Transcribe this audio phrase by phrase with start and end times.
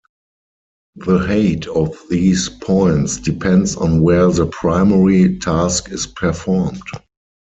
[0.95, 6.81] The height of these points depends on where the primary task is performed.